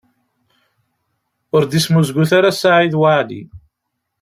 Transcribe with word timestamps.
Ur 1.55 1.63
d-isemuzgut 1.65 2.31
ara 2.37 2.51
Saɛid 2.61 2.93
Waɛli. 2.99 3.41